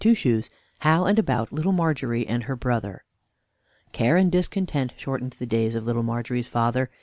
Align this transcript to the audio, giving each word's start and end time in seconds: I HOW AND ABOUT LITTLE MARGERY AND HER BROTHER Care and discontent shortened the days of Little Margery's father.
I 0.03 0.13
HOW 0.79 1.05
AND 1.05 1.19
ABOUT 1.19 1.53
LITTLE 1.53 1.73
MARGERY 1.73 2.25
AND 2.25 2.45
HER 2.45 2.55
BROTHER 2.55 3.03
Care 3.91 4.17
and 4.17 4.31
discontent 4.31 4.93
shortened 4.97 5.33
the 5.37 5.45
days 5.45 5.75
of 5.75 5.83
Little 5.85 6.01
Margery's 6.01 6.47
father. 6.49 6.89